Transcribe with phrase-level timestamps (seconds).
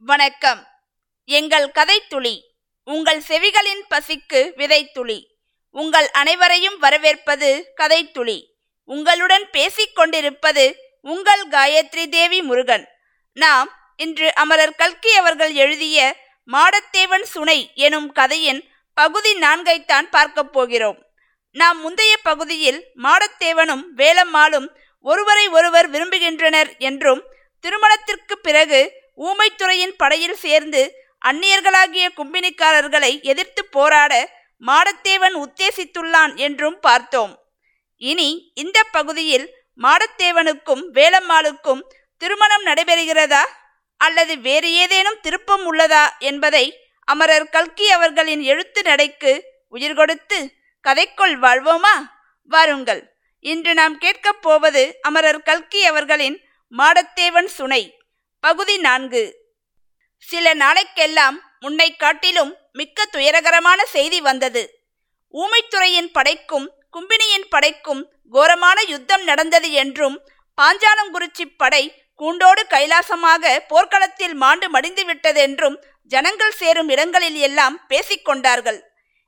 [0.00, 0.66] வணக்கம்.
[1.24, 2.40] எங்கள் கதைத்துளி
[2.84, 5.24] உங்கள் செவிகளின் பசிக்கு விதைத்துளி.
[5.70, 8.44] உங்கள் அனைவரையும் வரவேற்பது கதைத்துளி.
[8.84, 12.88] உங்களுடன் பேசிக்கொண்டிருப்பது உங்கள் காயத்ரி தேவி முருகன்.
[13.32, 16.16] நாம் இன்று அமரர் கல்கி அவர்கள் எழுதிய
[16.52, 21.06] மாடத்தேவன் சுனை எனும் கதையின் பகுதி நான்கைத்தான் பார்க்கப் போகிறோம்.
[21.50, 24.68] நாம் முந்தைய பகுதியில் மாடத்தேவனும் வேலம்மாளும்
[25.00, 27.22] ஒருவரை ஒருவர் விரும்புகின்றனர் என்றும்
[27.60, 30.94] திருமணத்திற்கு பிறகு ஊமைத்துறையின் படையில் சேர்ந்து
[31.26, 34.30] அந்நியர்களாகிய கும்பினிக்காரர்களை எதிர்த்து போராட
[34.66, 37.42] மாடத்தேவன் உத்தேசித்துள்ளான் என்றும் பார்த்தோம்.
[37.96, 41.80] இனி இந்த பகுதியில் மாடத்தேவனுக்கும் வேலம்மாளுக்கும்
[42.16, 43.44] திருமணம் நடைபெறுகிறதா?
[43.96, 46.08] அல்லது வேறு ஏதேனும் திருப்பம் உள்ளதா?
[46.18, 50.52] என்பதை அமரர் கல்கி அவர்களின் எழுத்து நடைக்கு உயிர் கொடுத்து
[50.88, 52.02] கதைக்குள் வாழ்வோமா?
[52.44, 53.16] வாருங்கள்.
[53.40, 56.40] இன்று நாம் கேட்கப் போவது அமரர் கல்கி அவர்களின்
[56.78, 57.97] மாடத்தேவன் சுனை.
[58.44, 59.22] பகுதி நான்கு.
[60.18, 64.62] சில நாளைக்கெல்லாம் முன்னை காட்டிலும் மிக்க துயரகரமான செய்தி வந்தது.
[65.34, 70.16] ஊமைத்துறையின் படைக்கும் கும்பினியின் படைக்கும் கோரமான யுத்தம் நடந்தது என்றும்
[70.58, 71.82] பாஞ்சாலங்குறிச்சி படை
[72.14, 75.76] கூண்டோடு கைலாசமாக போர்க்களத்தில் மாண்டு மடிந்து விட்டதென்றும்
[76.10, 78.80] ஜனங்கள் சேரும் இடங்களில் எல்லாம் பேசிக்கொண்டார்கள்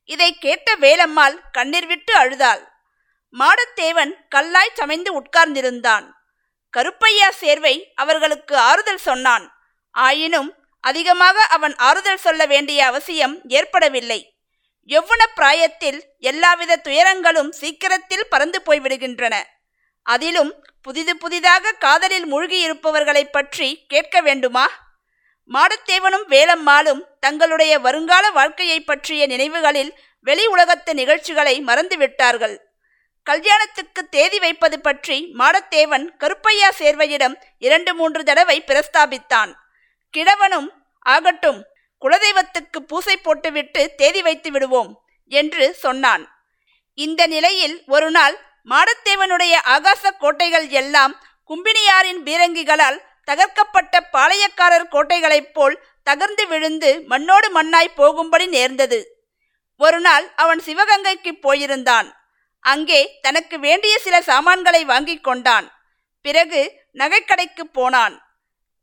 [0.04, 2.62] இதை கேட்ட வேலம்மாள் கண்ணீர் விட்டு அழுதாள்.
[3.34, 6.06] மாடத்தேவன் கல்லாய் சமைந்து உட்கார்ந்திருந்தான்.
[6.70, 9.52] கருப்பையா சேர்வை அவர்களுக்கு ஆறுதல் சொன்னான்.
[9.90, 14.34] ஆயினும் அதிகமாக அவன் ஆறுதல் சொல்ல வேண்டிய அவசியம் ஏற்படவில்லை.
[14.88, 19.34] எவ்வன பிராயத்தில் எல்லாவித துயரங்களும் சீக்கிரத்தில் பறந்து போய்விடுகின்றன.
[20.02, 24.66] அதிலும் புதிது புதிதாக காதலில் மூழ்கியிருப்பவர்களை பற்றி கேட்க வேண்டுமா?
[25.50, 32.56] மாடத்தேவனும் வேலம்மாளும் தங்களுடைய வருங்கால வாழ்க்கையை பற்றிய நினைவுகளில் வெளி உலகத்து நிகழ்ச்சிகளை மறந்துவிட்டார்கள்.
[33.26, 39.52] கல்யாணத்துக்கு தேதி வைப்பது பற்றி மாடத்தேவன் கருப்பையா சேர்வையிடம் இரண்டு மூன்று தடவை பிரஸ்தாபித்தான்.
[40.14, 40.68] கிழவனும்
[40.98, 41.66] ஆகட்டும்
[42.02, 46.24] குலதெய்வத்துக்கு பூசை போட்டுவிட்டு தேதி வைத்து விடுவோம் என்று சொன்னான்.
[46.94, 51.14] இந்த நிலையில் ஒரு நாள் மாடத்தேவனுடைய ஆகாச கோட்டைகள் எல்லாம்
[51.50, 52.98] கும்பினியாரின் பீரங்கிகளால்
[53.30, 55.76] தகர்க்கப்பட்ட பாளையக்காரர் கோட்டைகளைப் போல்
[56.10, 59.00] தகர்ந்து விழுந்து மண்ணோடு மண்ணாய் போகும்படி நேர்ந்தது.
[59.76, 62.08] ஒரு நாள் அவன் சிவகங்கைக்கு போயிருந்தான்.
[62.60, 65.72] அங்கே தனக்கு வேண்டிய சில சாமான்களை வாங்கி கொண்டான்.
[66.22, 68.22] பிறகு நகைக்கடைக்கு போனான்.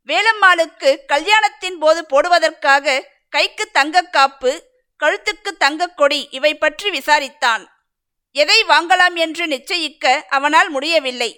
[0.07, 4.51] வேலம்மாளுக்கு கல்யாணத்தின் போது போடுவதற்காக கைக்கு தங்கக்காப்பு
[4.99, 7.63] கழுத்துக்கு தங்கக் கொடி இவை பற்றி விசாரித்தான்.
[8.31, 11.31] எதை வாங்கலாம் என்று நிச்சயிக்க அவனால் முடியவில்லை.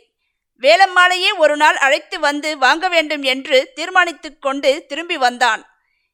[0.62, 5.62] வேலம்மாளையே ஒரு நாள் அழைத்து வந்து வாங்க வேண்டும் என்று தீர்மானித்து கொண்டு திரும்பி வந்தான்.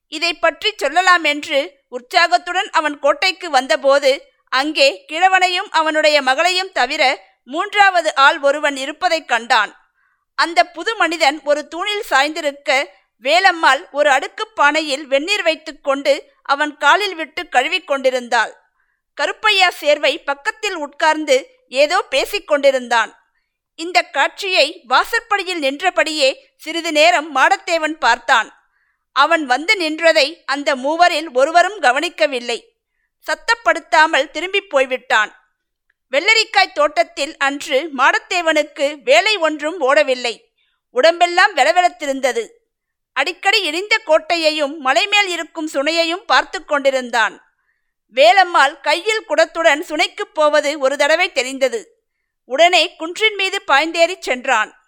[0.07, 4.11] இதை பற்றி சொல்லலாம் என்று உற்சாகத்துடன் அவன் கோட்டைக்கு வந்தபோது
[4.49, 9.75] அங்கே கிழவனையும் அவனுடைய மகளையும் தவிர மூன்றாவது ஆள் ஒருவன் இருப்பதைக் கண்டான்.
[10.35, 12.85] அந்த புது மனிதன் ஒரு தூணில் சாய்ந்திருக்க
[13.23, 18.57] வேலம்மாள் ஒரு அடுக்கு பானையில் வெந்நீர் வைத்துக்கொண்டு அவன் காலில் விட்டு கழுவிக் கொண்டிருந்தாள்.
[19.13, 23.19] கருப்பையா சேர்வை பக்கத்தில் உட்கார்ந்து ஏதோ பேசிக் கொண்டிருந்தான்.
[23.75, 28.59] இந்த காட்சியை வாசற்படியில் நின்றபடியே சிறிது நேரம் மாடத்தேவன் பார்த்தான்.
[29.11, 32.74] அவன் வந்து நின்றதை அந்த மூவரில் ஒருவரும் கவனிக்கவில்லை.
[33.25, 35.43] சத்தப்படுத்தாமல் திரும்பி போய்விட்டான்.
[36.11, 40.53] வெள்ளரிக்காய் தோட்டத்தில் அன்று மாடத்தேவனுக்கு வேலை ஒன்றும் ஓடவில்லை.
[40.89, 42.47] உடம்பெல்லாம் வெலவெலத்திருந்தது
[43.13, 47.43] அடிக்கடி இடிந்த கோட்டையையும் மலைமேல் இருக்கும் சுனையையும் பார்த்து கொண்டிருந்தான்.
[48.15, 52.03] வேலம்மாள் கையில் குடத்துடன் சுனைக்குப் போவது ஒரு தடவை தெரிந்தது.
[52.45, 54.79] உடனே குன்றின் மீது பாய்ந்தேறிச் சென்றான்.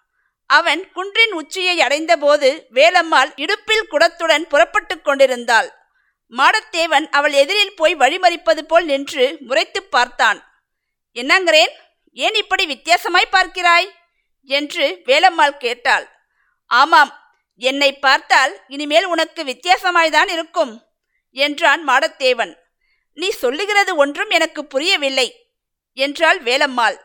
[0.46, 5.77] அவன் குன்றின் உச்சியை அடைந்தபோது வேலம்மாள் இடுப்பில் குடத்துடன் புறப்பட்டு கொண்டிருந்தாள்.
[6.32, 10.38] மாடத்தேவன் அவள் எதிரில் போய் வழிமறிப்பது போல் நின்று முறைத்து பார்த்தான்.
[11.14, 11.72] என்னங்கிறேன்?
[12.12, 13.88] ஏன் இப்படி வித்தியாசமாய் பார்க்கிறாய்?
[14.42, 16.06] என்று வேலம்மாள் கேட்டாள்.
[16.66, 17.12] ஆமாம்
[17.56, 20.72] என்னை பார்த்தால் இனிமேல் உனக்கு வித்தியாசமாய்தான் இருக்கும்
[21.30, 22.52] என்றான் மாடத்தேவன்.
[23.12, 25.28] நீ சொல்லுகிறது ஒன்றும் எனக்கு புரியவில்லை
[25.92, 26.98] என்றாள் வேலம்மாள்.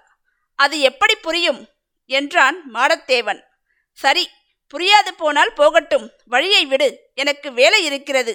[0.56, 1.62] அது எப்படி புரியும்?
[2.06, 3.42] என்றான் மாடத்தேவன்.
[3.92, 4.30] சரி
[4.74, 8.34] புரியாது போனால் போகட்டும் வழியை விடு எனக்கு வேலை இருக்கிறது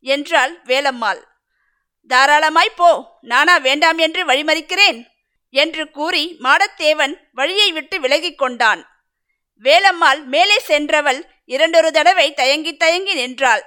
[0.00, 1.20] என்றாள் வேலம்மாள்.
[2.10, 2.90] தாராளமாய் போ
[3.20, 5.06] நானா வேண்டாம் என்று வழிமறிக்கிறேன்
[5.50, 8.86] என்று கூறி மாடத்தேவன் வழியை விட்டு விலகிக் கொண்டான்.
[9.64, 13.62] வேலம்மாள் மேலே சென்றவள் இரண்டொரு தடவை தயங்கி தயங்கி நின்றாள்.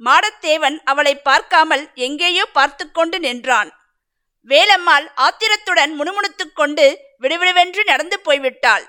[0.00, 3.70] மாடத்தேவன் அவளை பார்க்காமல் எங்கேயோ பார்த்து கொண்டு நின்றான்.
[4.48, 6.86] வேலம்மாள் ஆத்திரத்துடன் முணுமுணுத்து கொண்டு
[7.20, 8.84] விடுவிடுவென்று நடந்து போய்விட்டாள்.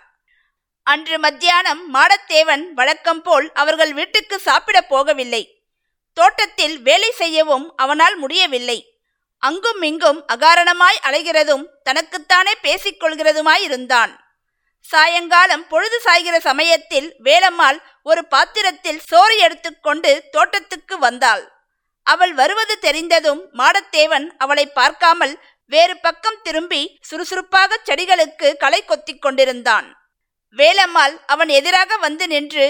[0.83, 5.43] அன்று மத்தியானம் மாடத்தேவன் வழக்கம் போல் அவர்கள் வீட்டுக்கு சாப்பிடப் போகவில்லை.
[6.19, 8.79] தோட்டத்தில் வேலை செய்யவும் அவனால் முடியவில்லை.
[9.43, 14.13] அங்கும் இங்கும் அகாரணமாய் அலைகிறதும் தனக்குத்தானே பேசிக்கொள்கிறதுமாயிருந்தான்
[14.85, 21.43] சாயங்காலம் பொழுது சாய்கிற சமயத்தில் வேலம்மாள் ஒரு பாத்திரத்தில் சோறு எடுத்துக்கொண்டு தோட்டத்துக்கு வந்தாள்.
[22.07, 25.33] அவள் வருவது தெரிந்ததும் மாடத்தேவன் அவளை பார்க்காமல்
[25.71, 29.87] வேறு பக்கம் திரும்பி சுறுசுறுப்பாக செடிகளுக்கு களை கொத்திக் கொண்டிருந்தான்.
[30.57, 32.67] வேலம்மாள் அவன் எதிராக வந்து நின்று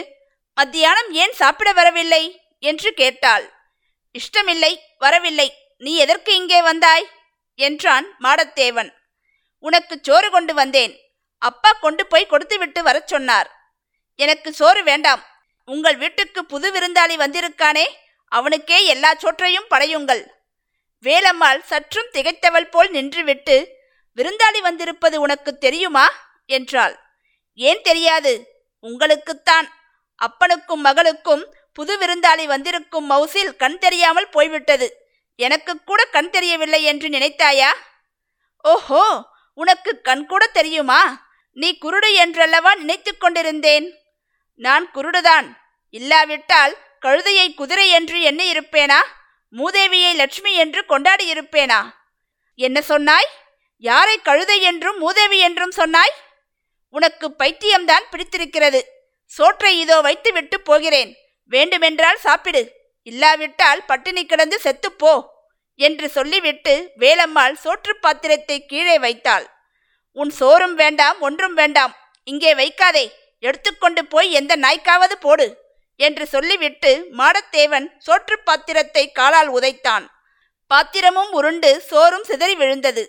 [0.57, 2.23] மத்தியானம் ஏன் சாப்பிட வரவில்லை?
[2.59, 3.53] என்று கேட்டாள்.
[4.11, 5.57] இஷ்டமில்லை வரவில்லை.
[5.77, 7.09] நீ எதற்கு இங்கே வந்தாய்?
[7.55, 8.93] என்றான் மாடத்தேவன்.
[9.57, 10.99] உனக்கு சோறு கொண்டு வந்தேன்.
[11.37, 13.75] அப்பா கொண்டு போய் கொடுத்துவிட்டு வரச் சொன்னார்.
[14.15, 15.25] எனக்கு சோறு வேண்டாம்.
[15.65, 17.85] உங்கள் வீட்டுக்கு புது விருந்தாளி வந்திருக்கானே
[18.27, 20.27] அவனுக்கே எல்லா சோற்றையும் படையுங்கள்.
[21.03, 23.67] வேலம்மாள் சற்றும் திகைத்தவள் போல் நின்றுவிட்டு
[24.17, 26.11] விருந்தாளி வந்திருப்பது உனக்கு தெரியுமா?
[26.45, 26.99] என்றாள்.
[27.53, 28.47] ஏன் தெரியாது?
[28.81, 29.67] உங்களுக்குத்தான்.
[30.15, 34.87] அப்பனுக்கும் மகளுக்கும் புது விருந்தாளி வந்திருக்கும் மவுசில் கண் தெரியாமல் போய்விட்டது.
[35.39, 37.71] எனக்கு கூட கண் தெரியவில்லை என்று நினைத்தாயா?
[38.65, 39.03] ஓஹோ
[39.57, 41.01] உனக்கு கண் கூட தெரியுமா?
[41.57, 43.87] நீ குருடு என்றல்லவா நினைத்து கொண்டிருந்தேன்?
[44.59, 45.47] நான் குருடுதான்.
[45.93, 46.73] இல்லாவிட்டால்
[47.05, 48.99] கழுதையை குதிரை என்று எண்ணி இருப்பேனா
[49.53, 51.79] மூதேவியை லட்சுமி என்று கொண்டாடி இருப்பேனா
[52.59, 53.29] என்ன சொன்னாய்?
[53.83, 56.13] யாரை கழுதை என்றும் மூதேவி என்றும் சொன்னாய்?
[56.93, 58.79] உனக்கு பைத்தியம்தான் பிடித்திருக்கிறது.
[59.31, 61.11] சோற்றை இதோ வைத்துவிட்டு போகிறேன்.
[61.51, 62.61] வேண்டுமென்றால் சாப்பிடு.
[63.07, 65.13] இல்லாவிட்டால் பட்டினி கிடந்து செத்துப்போ
[65.79, 69.45] என்று சொல்லிவிட்டு வேலம்மாள் சோற்று பாத்திரத்தை கீழே வைத்தாள்.
[70.17, 71.93] உன் சோறும் வேண்டாம் ஒன்றும் வேண்டாம்.
[72.27, 73.05] இங்கே வைக்காதே.
[73.43, 75.47] எடுத்துக்கொண்டு போய் எந்த நாய்க்காவது போடு
[75.99, 80.05] என்று சொல்லிவிட்டு மாடத்தேவன் சோற்று பாத்திரத்தை காலால் உதைத்தான்.
[80.71, 83.03] பாத்திரமும் உருண்டு சோறும் சிதறி விழுந்தது.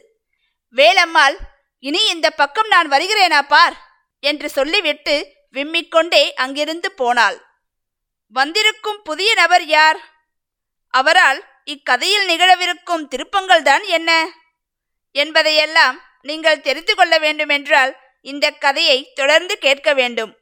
[0.77, 1.37] வேலம்மாள்
[1.85, 3.77] இனி இந்த பக்கம் நான் வருகிறேனா பார்?
[4.23, 5.15] என்று சொல்லிவிட்டு
[5.57, 7.39] விம்மிக்கொண்டே அங்கிருந்து போனாள்.
[8.29, 10.01] வந்திருக்கும் புதிய நபர் யார்?
[10.89, 14.31] அவரால் இக்கதையில் நிகழவிருக்கும் திருப்பங்கள் தான் என்ன?
[15.13, 20.37] என்பதையெல்லாம் நீங்கள் தெரிந்து கொள்ள வேண்டுமென்றால் இந்த கதையை தொடர்ந்து கேட்க வேண்டும்.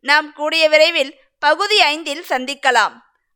[0.00, 2.92] நாம் கூடிய விரைவில் பகுதி ஐந்தில் சந்திக்கலாம்.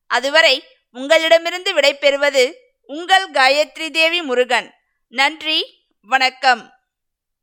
[0.06, 4.74] அதுவரை உங்களிடமிருந்து விடைபெறுவது உங்கள் காயத்ரி தேவி முருகன்.
[5.08, 6.75] நன்றி வணக்கம்.